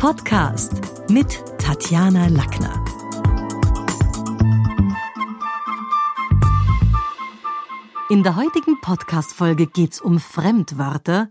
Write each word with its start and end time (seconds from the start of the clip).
Podcast 0.00 0.72
mit 1.10 1.44
Tatjana 1.58 2.28
Lackner. 2.28 2.82
In 8.08 8.22
der 8.22 8.34
heutigen 8.36 8.80
Podcast-Folge 8.80 9.66
geht's 9.66 10.00
um 10.00 10.18
Fremdwörter 10.18 11.28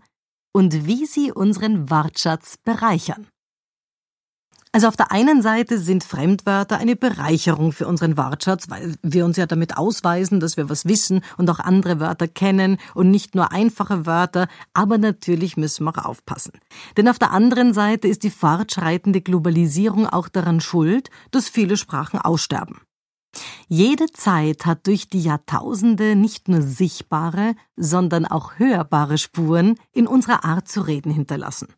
und 0.52 0.86
wie 0.86 1.04
sie 1.06 1.32
unseren 1.32 1.90
Wortschatz 1.90 2.58
bereichern. 2.64 3.26
Also 4.72 4.86
auf 4.86 4.96
der 4.96 5.10
einen 5.10 5.42
Seite 5.42 5.78
sind 5.78 6.04
Fremdwörter 6.04 6.78
eine 6.78 6.94
Bereicherung 6.94 7.72
für 7.72 7.88
unseren 7.88 8.16
Wortschatz, 8.16 8.70
weil 8.70 8.94
wir 9.02 9.24
uns 9.24 9.36
ja 9.36 9.46
damit 9.46 9.76
ausweisen, 9.76 10.38
dass 10.38 10.56
wir 10.56 10.68
was 10.68 10.84
wissen 10.84 11.22
und 11.36 11.50
auch 11.50 11.58
andere 11.58 11.98
Wörter 11.98 12.28
kennen 12.28 12.78
und 12.94 13.10
nicht 13.10 13.34
nur 13.34 13.50
einfache 13.50 14.06
Wörter, 14.06 14.46
aber 14.72 14.96
natürlich 14.96 15.56
müssen 15.56 15.84
wir 15.84 15.98
auch 15.98 16.04
aufpassen. 16.04 16.52
Denn 16.96 17.08
auf 17.08 17.18
der 17.18 17.32
anderen 17.32 17.74
Seite 17.74 18.06
ist 18.06 18.22
die 18.22 18.30
fortschreitende 18.30 19.20
Globalisierung 19.20 20.06
auch 20.06 20.28
daran 20.28 20.60
schuld, 20.60 21.10
dass 21.32 21.48
viele 21.48 21.76
Sprachen 21.76 22.20
aussterben. 22.20 22.80
Jede 23.68 24.06
Zeit 24.12 24.66
hat 24.66 24.86
durch 24.86 25.08
die 25.08 25.22
Jahrtausende 25.22 26.14
nicht 26.14 26.48
nur 26.48 26.62
sichtbare, 26.62 27.54
sondern 27.76 28.24
auch 28.24 28.58
hörbare 28.58 29.18
Spuren 29.18 29.74
in 29.92 30.06
unserer 30.06 30.44
Art 30.44 30.68
zu 30.68 30.80
reden 30.80 31.12
hinterlassen. 31.12 31.68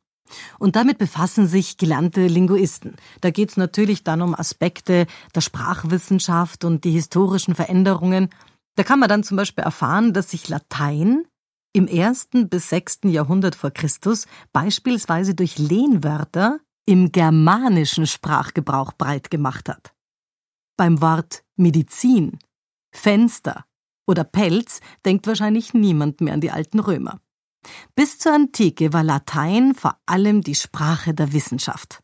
Und 0.59 0.77
damit 0.77 0.99
befassen 0.99 1.47
sich 1.47 1.77
gelernte 1.77 2.27
Linguisten. 2.27 2.97
Da 3.21 3.31
geht 3.31 3.51
es 3.51 3.57
natürlich 3.57 4.05
dann 4.05 4.23
um 4.23 4.35
Aspekte 4.35 5.07
der 5.35 5.41
Sprachwissenschaft 5.41 6.65
und 6.65 6.85
die 6.85 6.93
historischen 6.93 7.55
Veränderungen. 7.55 8.29
Da 8.77 8.83
kann 8.83 9.01
man 9.01 9.09
dann 9.09 9.25
zum 9.25 9.37
Beispiel 9.37 9.65
erfahren, 9.65 10.13
dass 10.13 10.31
sich 10.31 10.49
Latein 10.49 11.25
im 11.73 11.87
ersten 11.87 12.49
bis 12.49 12.69
sechsten 12.69 13.09
Jahrhundert 13.09 13.55
vor 13.55 13.71
Christus 13.71 14.27
beispielsweise 14.53 15.35
durch 15.35 15.59
Lehnwörter 15.59 16.61
im 16.85 17.13
germanischen 17.13 18.07
Sprachgebrauch 18.07 18.93
breit 18.93 19.31
gemacht 19.31 19.69
hat. 19.69 19.95
Beim 20.77 21.01
Wort 21.01 21.45
Medizin, 21.57 22.39
Fenster 22.95 23.65
oder 24.07 24.25
Pelz 24.25 24.81
denkt 25.05 25.27
wahrscheinlich 25.27 25.75
niemand 25.75 26.21
mehr 26.21 26.35
an 26.35 26.41
die 26.41 26.51
alten 26.51 26.81
Römer. 26.81 27.21
Bis 27.95 28.19
zur 28.19 28.33
Antike 28.33 28.93
war 28.93 29.03
Latein 29.03 29.75
vor 29.75 29.97
allem 30.07 30.43
die 30.43 30.55
Sprache 30.55 31.15
der 31.15 31.33
Wissenschaft. 31.33 32.01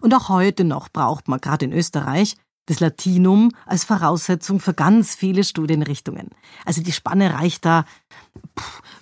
Und 0.00 0.14
auch 0.14 0.28
heute 0.28 0.64
noch 0.64 0.88
braucht 0.88 1.28
man 1.28 1.40
gerade 1.40 1.66
in 1.66 1.72
Österreich 1.72 2.36
das 2.66 2.80
Latinum 2.80 3.52
als 3.64 3.84
Voraussetzung 3.84 4.60
für 4.60 4.74
ganz 4.74 5.14
viele 5.14 5.44
Studienrichtungen. 5.44 6.30
Also 6.64 6.82
die 6.82 6.92
Spanne 6.92 7.32
reicht 7.34 7.64
da 7.64 7.84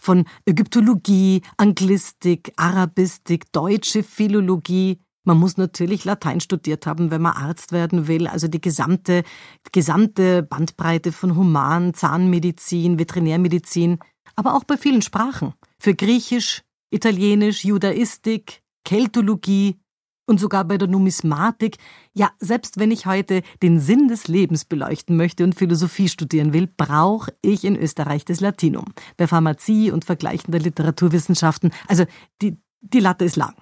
von 0.00 0.26
Ägyptologie, 0.44 1.42
Anglistik, 1.56 2.52
Arabistik, 2.56 3.50
deutsche 3.52 4.02
Philologie. 4.02 5.00
Man 5.24 5.38
muss 5.38 5.56
natürlich 5.56 6.04
Latein 6.04 6.40
studiert 6.40 6.86
haben, 6.86 7.10
wenn 7.10 7.22
man 7.22 7.32
Arzt 7.36 7.72
werden 7.72 8.06
will. 8.06 8.26
Also 8.26 8.48
die 8.48 8.60
gesamte, 8.60 9.24
gesamte 9.72 10.42
Bandbreite 10.42 11.12
von 11.12 11.34
Human, 11.34 11.94
Zahnmedizin, 11.94 12.98
Veterinärmedizin, 12.98 13.98
aber 14.36 14.54
auch 14.54 14.64
bei 14.64 14.76
vielen 14.76 15.00
Sprachen 15.00 15.54
für 15.84 15.94
Griechisch, 15.94 16.62
Italienisch, 16.88 17.62
Judaistik, 17.62 18.62
Keltologie 18.86 19.78
und 20.26 20.40
sogar 20.40 20.64
bei 20.64 20.78
der 20.78 20.88
Numismatik. 20.88 21.76
Ja, 22.14 22.30
selbst 22.38 22.78
wenn 22.78 22.90
ich 22.90 23.04
heute 23.04 23.42
den 23.62 23.78
Sinn 23.80 24.08
des 24.08 24.26
Lebens 24.26 24.64
beleuchten 24.64 25.18
möchte 25.18 25.44
und 25.44 25.54
Philosophie 25.54 26.08
studieren 26.08 26.54
will, 26.54 26.70
brauche 26.74 27.34
ich 27.42 27.64
in 27.64 27.76
Österreich 27.76 28.24
das 28.24 28.40
Latinum. 28.40 28.94
Bei 29.18 29.26
Pharmazie 29.26 29.90
und 29.90 30.06
vergleichender 30.06 30.58
Literaturwissenschaften. 30.58 31.70
Also 31.86 32.06
die, 32.40 32.56
die 32.80 33.00
Latte 33.00 33.26
ist 33.26 33.36
lang. 33.36 33.54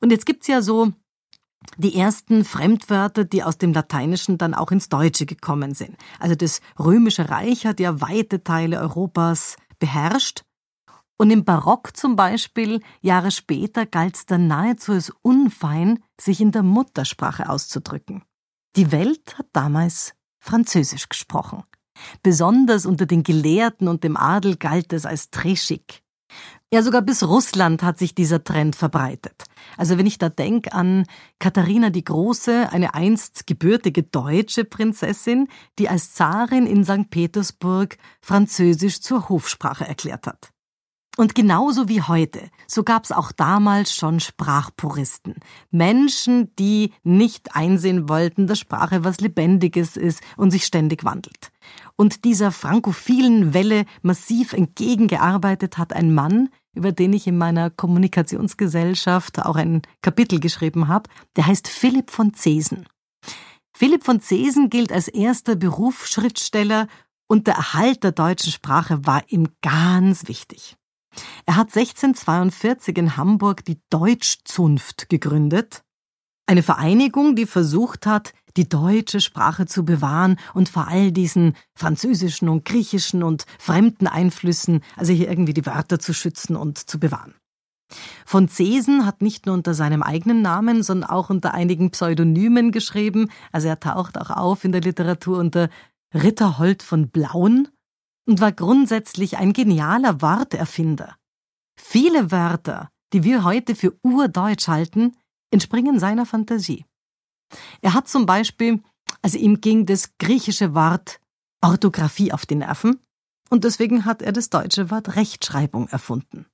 Und 0.00 0.10
jetzt 0.12 0.24
gibt's 0.24 0.46
ja 0.46 0.62
so 0.62 0.92
die 1.76 1.94
ersten 1.94 2.42
Fremdwörter, 2.46 3.26
die 3.26 3.42
aus 3.42 3.58
dem 3.58 3.74
Lateinischen 3.74 4.38
dann 4.38 4.54
auch 4.54 4.70
ins 4.70 4.88
Deutsche 4.88 5.26
gekommen 5.26 5.74
sind. 5.74 5.94
Also 6.20 6.34
das 6.34 6.62
Römische 6.78 7.28
Reich 7.28 7.66
hat 7.66 7.80
ja 7.80 8.00
weite 8.00 8.42
Teile 8.42 8.80
Europas 8.80 9.56
beherrscht 9.78 10.47
und 11.18 11.30
im 11.30 11.44
Barock 11.44 11.96
zum 11.96 12.16
Beispiel, 12.16 12.80
Jahre 13.00 13.30
später, 13.30 13.84
galt 13.84 14.16
es 14.16 14.26
dann 14.26 14.46
nahezu 14.46 14.92
als 14.92 15.12
unfein, 15.22 15.98
sich 16.18 16.40
in 16.40 16.52
der 16.52 16.62
Muttersprache 16.62 17.48
auszudrücken. 17.48 18.22
Die 18.76 18.92
Welt 18.92 19.36
hat 19.36 19.48
damals 19.52 20.14
Französisch 20.38 21.08
gesprochen. 21.08 21.64
Besonders 22.22 22.86
unter 22.86 23.06
den 23.06 23.24
Gelehrten 23.24 23.88
und 23.88 24.04
dem 24.04 24.16
Adel 24.16 24.56
galt 24.56 24.92
es 24.92 25.04
als 25.04 25.30
Treschik. 25.30 26.02
Ja, 26.72 26.82
sogar 26.82 27.02
bis 27.02 27.24
Russland 27.24 27.82
hat 27.82 27.98
sich 27.98 28.14
dieser 28.14 28.44
Trend 28.44 28.76
verbreitet. 28.76 29.44
Also 29.76 29.98
wenn 29.98 30.06
ich 30.06 30.18
da 30.18 30.28
denke 30.28 30.72
an 30.72 31.06
Katharina 31.38 31.90
die 31.90 32.04
Große, 32.04 32.70
eine 32.70 32.94
einst 32.94 33.46
gebürtige 33.46 34.02
deutsche 34.02 34.64
Prinzessin, 34.64 35.48
die 35.78 35.88
als 35.88 36.12
Zarin 36.12 36.66
in 36.66 36.84
St. 36.84 37.10
Petersburg 37.10 37.96
Französisch 38.20 39.00
zur 39.00 39.30
Hofsprache 39.30 39.88
erklärt 39.88 40.26
hat. 40.26 40.52
Und 41.18 41.34
genauso 41.34 41.88
wie 41.88 42.00
heute, 42.00 42.48
so 42.68 42.84
gab's 42.84 43.10
auch 43.10 43.32
damals 43.32 43.92
schon 43.92 44.20
Sprachpuristen. 44.20 45.34
Menschen, 45.72 46.54
die 46.60 46.92
nicht 47.02 47.56
einsehen 47.56 48.08
wollten, 48.08 48.46
dass 48.46 48.60
Sprache 48.60 49.02
was 49.02 49.18
Lebendiges 49.18 49.96
ist 49.96 50.22
und 50.36 50.52
sich 50.52 50.64
ständig 50.64 51.02
wandelt. 51.02 51.50
Und 51.96 52.24
dieser 52.24 52.52
frankophilen 52.52 53.52
Welle 53.52 53.84
massiv 54.00 54.52
entgegengearbeitet 54.52 55.76
hat 55.76 55.92
ein 55.92 56.14
Mann, 56.14 56.50
über 56.72 56.92
den 56.92 57.12
ich 57.12 57.26
in 57.26 57.36
meiner 57.36 57.68
Kommunikationsgesellschaft 57.70 59.40
auch 59.40 59.56
ein 59.56 59.82
Kapitel 60.02 60.38
geschrieben 60.38 60.86
habe, 60.86 61.10
der 61.34 61.48
heißt 61.48 61.66
Philipp 61.66 62.12
von 62.12 62.32
Zesen. 62.32 62.86
Philipp 63.76 64.04
von 64.04 64.20
Zesen 64.20 64.70
gilt 64.70 64.92
als 64.92 65.08
erster 65.08 65.56
Berufsschriftsteller 65.56 66.86
und 67.26 67.48
der 67.48 67.54
Erhalt 67.54 68.04
der 68.04 68.12
deutschen 68.12 68.52
Sprache 68.52 69.04
war 69.04 69.24
ihm 69.26 69.48
ganz 69.62 70.28
wichtig. 70.28 70.76
Er 71.46 71.56
hat 71.56 71.68
1642 71.68 72.96
in 72.96 73.16
Hamburg 73.16 73.64
die 73.64 73.80
Deutschzunft 73.90 75.08
gegründet, 75.08 75.82
eine 76.46 76.62
Vereinigung, 76.62 77.36
die 77.36 77.46
versucht 77.46 78.06
hat, 78.06 78.32
die 78.56 78.68
deutsche 78.68 79.20
Sprache 79.20 79.66
zu 79.66 79.84
bewahren 79.84 80.38
und 80.54 80.68
vor 80.68 80.88
all 80.88 81.12
diesen 81.12 81.54
französischen 81.74 82.48
und 82.48 82.64
griechischen 82.64 83.22
und 83.22 83.44
fremden 83.58 84.06
Einflüssen, 84.06 84.80
also 84.96 85.12
hier 85.12 85.28
irgendwie 85.28 85.52
die 85.52 85.66
Wörter 85.66 85.98
zu 85.98 86.14
schützen 86.14 86.56
und 86.56 86.78
zu 86.78 86.98
bewahren. 86.98 87.34
Von 88.24 88.48
Zesen 88.48 89.06
hat 89.06 89.22
nicht 89.22 89.46
nur 89.46 89.54
unter 89.54 89.74
seinem 89.74 90.02
eigenen 90.02 90.42
Namen, 90.42 90.82
sondern 90.82 91.08
auch 91.08 91.30
unter 91.30 91.54
einigen 91.54 91.90
Pseudonymen 91.90 92.72
geschrieben. 92.72 93.30
Also 93.52 93.68
er 93.68 93.80
taucht 93.80 94.18
auch 94.18 94.30
auf 94.30 94.64
in 94.64 94.72
der 94.72 94.82
Literatur 94.82 95.38
unter 95.38 95.70
Ritterhold 96.14 96.82
von 96.82 97.08
Blauen 97.08 97.68
und 98.28 98.42
war 98.42 98.52
grundsätzlich 98.52 99.38
ein 99.38 99.54
genialer 99.54 100.20
Worterfinder. 100.20 101.16
Viele 101.80 102.30
Wörter, 102.30 102.90
die 103.14 103.24
wir 103.24 103.42
heute 103.42 103.74
für 103.74 103.98
urdeutsch 104.02 104.68
halten, 104.68 105.16
entspringen 105.50 105.98
seiner 105.98 106.26
Fantasie. 106.26 106.84
Er 107.80 107.94
hat 107.94 108.06
zum 108.06 108.26
Beispiel, 108.26 108.82
also 109.22 109.38
ihm 109.38 109.62
ging 109.62 109.86
das 109.86 110.18
griechische 110.18 110.74
Wort 110.74 111.20
Orthographie 111.62 112.30
auf 112.32 112.44
die 112.44 112.56
Nerven 112.56 113.00
und 113.48 113.64
deswegen 113.64 114.04
hat 114.04 114.20
er 114.20 114.32
das 114.32 114.50
deutsche 114.50 114.90
Wort 114.90 115.16
Rechtschreibung 115.16 115.88
erfunden. 115.88 116.44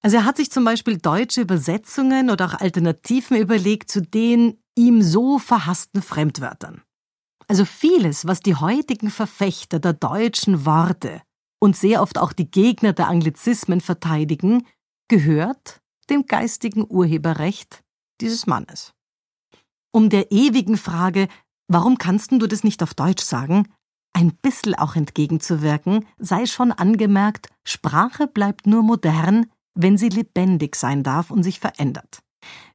Also 0.00 0.16
er 0.16 0.24
hat 0.24 0.38
sich 0.38 0.50
zum 0.50 0.64
Beispiel 0.64 0.96
deutsche 0.96 1.42
Übersetzungen 1.42 2.30
oder 2.30 2.46
auch 2.46 2.54
Alternativen 2.54 3.36
überlegt 3.36 3.90
zu 3.90 4.00
den 4.00 4.58
ihm 4.74 5.02
so 5.02 5.38
verhassten 5.38 6.00
Fremdwörtern. 6.00 6.82
Also 7.52 7.66
vieles, 7.66 8.26
was 8.26 8.40
die 8.40 8.54
heutigen 8.54 9.10
Verfechter 9.10 9.78
der 9.78 9.92
deutschen 9.92 10.64
Worte 10.64 11.20
und 11.60 11.76
sehr 11.76 12.00
oft 12.00 12.16
auch 12.16 12.32
die 12.32 12.50
Gegner 12.50 12.94
der 12.94 13.08
Anglizismen 13.08 13.82
verteidigen, 13.82 14.66
gehört 15.08 15.82
dem 16.08 16.24
geistigen 16.24 16.86
Urheberrecht 16.88 17.82
dieses 18.22 18.46
Mannes. 18.46 18.94
Um 19.94 20.08
der 20.08 20.32
ewigen 20.32 20.78
Frage, 20.78 21.28
warum 21.68 21.98
kannst 21.98 22.32
du 22.32 22.38
das 22.38 22.64
nicht 22.64 22.82
auf 22.82 22.94
Deutsch 22.94 23.22
sagen, 23.22 23.68
ein 24.14 24.32
bissel 24.40 24.74
auch 24.74 24.96
entgegenzuwirken, 24.96 26.06
sei 26.16 26.46
schon 26.46 26.72
angemerkt, 26.72 27.50
Sprache 27.68 28.28
bleibt 28.28 28.66
nur 28.66 28.82
modern, 28.82 29.44
wenn 29.74 29.98
sie 29.98 30.08
lebendig 30.08 30.74
sein 30.74 31.02
darf 31.02 31.30
und 31.30 31.42
sich 31.42 31.60
verändert. 31.60 32.22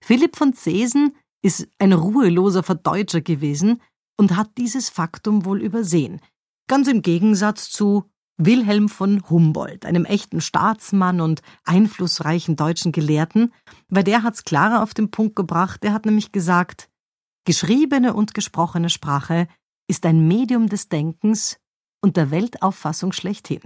Philipp 0.02 0.36
von 0.36 0.54
Zesen 0.54 1.16
ist 1.42 1.68
ein 1.80 1.94
ruheloser 1.94 2.62
Verdeutscher 2.62 3.22
gewesen, 3.22 3.82
und 4.18 4.36
hat 4.36 4.50
dieses 4.58 4.90
Faktum 4.90 5.46
wohl 5.46 5.62
übersehen. 5.62 6.20
Ganz 6.68 6.88
im 6.88 7.02
Gegensatz 7.02 7.70
zu 7.70 8.10
Wilhelm 8.38 8.88
von 8.88 9.24
Humboldt, 9.30 9.86
einem 9.86 10.06
echten 10.06 10.42
Staatsmann 10.42 11.22
und 11.22 11.42
einflussreichen 11.64 12.56
deutschen 12.56 12.92
Gelehrten, 12.92 13.52
weil 13.90 14.04
der 14.04 14.24
hat's 14.24 14.44
klarer 14.44 14.84
auf 14.84 14.94
den 14.94 15.10
Punkt 15.10 15.36
gebracht, 15.36 15.82
der 15.84 15.94
hat 15.94 16.06
nämlich 16.06 16.32
gesagt, 16.32 16.90
geschriebene 17.46 18.14
und 18.14 18.34
gesprochene 18.34 18.90
Sprache 18.90 19.48
ist 19.88 20.06
ein 20.06 20.28
Medium 20.28 20.70
des 20.70 20.90
Denkens 20.90 21.58
und 22.02 22.18
der 22.18 22.30
Weltauffassung 22.30 23.12
schlechthin. 23.12 23.62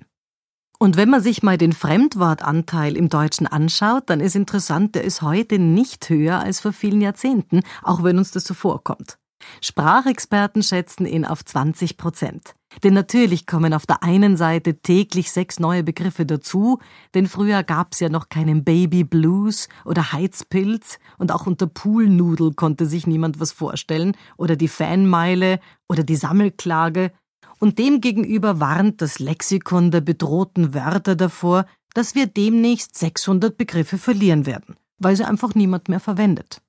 Und 0.80 0.97
wenn 0.97 1.09
man 1.09 1.21
sich 1.21 1.44
mal 1.44 1.57
den 1.57 1.74
Fremdwortanteil 1.74 2.95
im 2.97 3.09
Deutschen 3.09 3.45
anschaut, 3.45 4.09
dann 4.09 4.19
ist 4.19 4.36
interessant, 4.36 4.95
der 4.95 5.04
ist 5.04 5.21
heute 5.21 5.59
nicht 5.59 6.09
höher 6.09 6.39
als 6.39 6.59
vor 6.59 6.74
vielen 6.74 7.01
Jahrzehnten, 7.01 7.62
auch 7.83 8.04
wenn 8.04 8.18
uns 8.18 8.31
das 8.31 8.45
so 8.45 8.54
vorkommt. 8.54 9.19
Sprachexperten 9.61 10.63
schätzen 10.63 11.05
ihn 11.05 11.25
auf 11.25 11.43
20 11.43 11.97
Prozent. 11.97 12.55
Denn 12.83 12.93
natürlich 12.93 13.45
kommen 13.45 13.73
auf 13.73 13.85
der 13.85 14.01
einen 14.01 14.38
Seite 14.38 14.75
täglich 14.81 15.31
sechs 15.31 15.59
neue 15.59 15.83
Begriffe 15.83 16.25
dazu, 16.25 16.79
denn 17.13 17.27
früher 17.27 17.63
gab's 17.63 17.99
ja 17.99 18.09
noch 18.09 18.29
keinen 18.29 18.63
Baby 18.63 19.03
Blues 19.03 19.67
oder 19.83 20.13
Heizpilz 20.13 20.97
und 21.17 21.31
auch 21.31 21.47
unter 21.47 21.67
Poolnudel 21.67 22.53
konnte 22.53 22.85
sich 22.85 23.07
niemand 23.07 23.39
was 23.39 23.51
vorstellen 23.51 24.15
oder 24.38 24.55
die 24.55 24.69
Fanmeile 24.69 25.59
oder 25.89 26.03
die 26.03 26.15
Sammelklage 26.15 27.11
und 27.59 27.77
demgegenüber 27.77 28.59
warnt 28.59 29.01
das 29.01 29.19
Lexikon 29.19 29.91
der 29.91 30.01
bedrohten 30.01 30.73
Wörter 30.73 31.15
davor, 31.15 31.65
dass 31.94 32.15
wir 32.15 32.25
demnächst 32.25 32.97
600 32.97 33.55
Begriffe 33.55 33.97
verlieren 33.97 34.45
werden, 34.45 34.77
weil 34.97 35.15
sie 35.15 35.27
einfach 35.27 35.53
niemand 35.53 35.87
mehr 35.87 35.99
verwendet. 35.99 36.61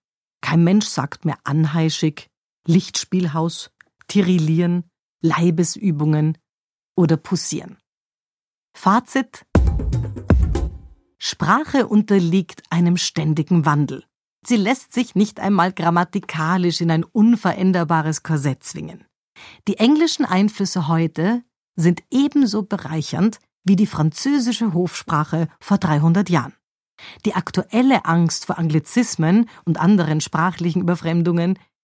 Kein 0.42 0.64
Mensch 0.64 0.86
sagt 0.86 1.24
mehr 1.24 1.38
anheischig, 1.44 2.28
Lichtspielhaus, 2.66 3.70
Tirillieren, 4.08 4.84
Leibesübungen 5.22 6.38
oder 6.96 7.16
Pussieren. 7.16 7.78
Fazit 8.76 9.44
Sprache 11.18 11.86
unterliegt 11.86 12.62
einem 12.70 12.96
ständigen 12.96 13.64
Wandel. 13.64 14.04
Sie 14.44 14.56
lässt 14.56 14.92
sich 14.92 15.14
nicht 15.14 15.38
einmal 15.38 15.72
grammatikalisch 15.72 16.80
in 16.80 16.90
ein 16.90 17.04
unveränderbares 17.04 18.22
Korsett 18.22 18.64
zwingen. 18.64 19.04
Die 19.68 19.78
englischen 19.78 20.24
Einflüsse 20.24 20.88
heute 20.88 21.44
sind 21.76 22.02
ebenso 22.10 22.64
bereichernd 22.64 23.38
wie 23.64 23.76
die 23.76 23.86
französische 23.86 24.72
Hofsprache 24.74 25.48
vor 25.60 25.78
300 25.78 26.28
Jahren. 26.28 26.54
Die 27.24 27.34
aktuelle 27.34 28.04
Angst 28.04 28.46
vor 28.46 28.58
Anglizismen 28.58 29.48
und 29.64 29.78
anderen 29.78 30.20
sprachlichen 30.20 30.82
Überfremdungen 30.82 31.58